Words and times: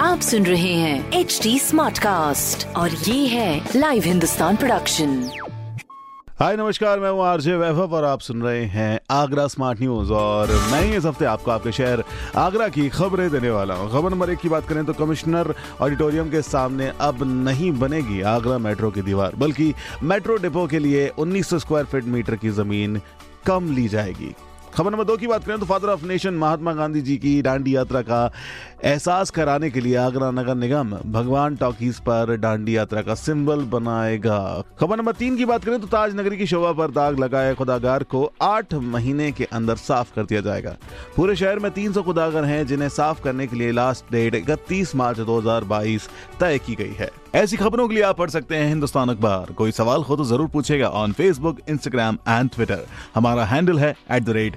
आप 0.00 0.20
सुन 0.20 0.46
रहे 0.46 0.72
हैं 0.72 1.12
एच 1.12 1.40
डी 1.42 1.58
स्मार्ट 1.58 1.98
कास्ट 1.98 2.66
और 2.76 2.90
ये 2.90 3.26
है 3.26 3.70
लाइव 3.76 4.02
हिंदुस्तान 4.02 4.56
प्रोडक्शन 4.56 5.30
हाय, 6.40 6.56
नमस्कार, 6.56 7.00
मैं 7.00 7.10
हूँ 7.10 7.22
आरजे 7.24 7.54
वैभव 7.56 7.94
और 7.94 8.04
आप 8.04 8.20
सुन 8.20 8.42
रहे 8.42 8.64
हैं 8.64 9.00
आगरा 9.10 9.46
स्मार्ट 9.46 9.80
न्यूज़ 9.80 10.12
और 10.12 10.48
मैं 10.72 10.96
इस 10.96 11.04
हफ़्ते 11.04 11.24
आपको 11.24 11.50
आपके 11.50 11.72
शहर 11.72 12.04
आगरा 12.36 12.68
की 12.68 12.88
खबरें 12.88 13.30
देने 13.30 13.50
वाला 13.50 13.74
हूँ। 13.74 13.90
खबर 13.92 14.10
नंबर 14.10 14.30
एक 14.30 14.38
की 14.38 14.48
बात 14.48 14.68
करें 14.68 14.84
तो 14.84 14.92
कमिश्नर 14.92 15.54
ऑडिटोरियम 15.80 16.30
के 16.30 16.42
सामने 16.42 16.92
अब 17.00 17.22
नहीं 17.44 17.72
बनेगी 17.78 18.20
आगरा 18.20 18.58
मेट्रो 18.58 18.90
की 18.90 19.02
दीवार, 19.02 19.34
बल्कि 19.36 19.74
मेट्रो 20.02 20.36
डिपो 20.36 20.66
के 20.66 20.78
लिए 20.78 21.08
1900 21.18 21.58
स्क्वायर 21.58 21.86
फीट 21.86 22.04
मीटर 22.04 22.36
की 22.36 22.50
ज़मीन 22.50 23.00
कम 23.46 23.74
ली 23.74 23.88
जाएगी। 23.88 24.34
खबर 24.74 24.90
नंबर 24.90 25.04
दो 25.04 25.16
की 25.16 25.26
बात 25.26 25.44
करें 25.44 25.58
तो 25.58 25.66
father 25.66 25.88
of 25.88 26.04
nation 26.06 26.34
Mahatma 26.34 26.72
Gandhi 26.72 27.00
ji 27.02 27.16
की 27.16 27.40
डांडी 27.42 27.74
यात्रा 27.74 28.00
का 28.02 28.20
एहसास 28.84 29.30
कराने 29.30 29.70
के 29.70 29.80
लिए 29.80 29.96
आगरा 29.96 30.30
नगर 30.30 30.54
निगम 30.54 30.90
भगवान 31.12 31.56
टॉकीज 31.56 31.98
पर 32.00 32.36
डांडी 32.36 32.76
यात्रा 32.76 33.02
का 33.02 33.14
सिंबल 33.16 33.64
बनाएगा। 33.72 34.38
खबर 34.80 34.98
नंबर 34.98 35.12
तीन 35.12 35.36
की 35.36 35.44
बात 35.44 35.64
करें 35.64 35.80
तो 35.80 35.86
ताज 35.86 36.14
नगरी 36.16 36.36
की 36.36 36.46
शोभा 36.46 36.72
पर 36.72 36.90
दाग 36.90 37.18
लगाए 37.20 37.54
खुदागार 37.54 38.02
को 38.04 38.24
आठ 38.42 38.74
महीने 38.74 39.30
के 39.32 39.44
अंदर 39.52 39.76
साफ़ 39.78 40.14
कर 40.14 40.24
दिया 40.24 40.40
जाएगा। 40.40 40.76
पूरे 41.16 41.36
शहर 41.36 41.58
में 41.58 41.70
300 41.72 42.02
खुदागर 42.02 42.44
हैं 42.44 42.66
जिन्हें 42.66 42.88
साफ़ 42.90 43.22
करने 43.22 43.46
के 43.46 43.56
लिए 43.56 43.72
लास्ट 43.72 44.12
डेट 44.12 44.34
इकतीस 44.34 44.94
मार्च 44.96 45.20
2022 45.22 46.08
तय 46.40 46.58
की 46.58 46.74
गई 46.74 46.94
है। 46.98 47.10
ऐसी 47.34 47.56
खबरों 47.56 47.88
के 47.88 47.94
लिए 47.94 48.02
आप 48.04 48.18
पढ़ 48.18 48.30
सकते 48.30 48.56
हैं 48.56 48.68
हिंदुस्तान 48.68 49.08
अखबार। 49.08 49.52
कोई 49.52 49.72
सवाल 49.72 50.02
हो 50.02 50.16
तो 50.16 50.24
ज़रूर 50.24 50.48
पूछेगा 50.48 50.88
on 51.00 51.12
Facebook 51.12 51.60
Instagram 51.68 52.18
and 52.28 52.50
Twitter 52.50 52.86
हमारा 53.14 53.44
हैंडल 53.44 53.78
है 53.78 53.94
at 54.10 54.22
the 54.22 54.30
rate 54.30 54.56